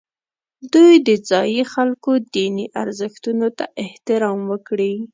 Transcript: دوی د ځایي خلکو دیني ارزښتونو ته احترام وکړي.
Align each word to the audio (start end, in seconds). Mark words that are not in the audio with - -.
دوی 0.73 0.93
د 1.07 1.09
ځایي 1.29 1.61
خلکو 1.73 2.11
دیني 2.35 2.65
ارزښتونو 2.81 3.47
ته 3.57 3.65
احترام 3.83 4.39
وکړي. 4.51 4.93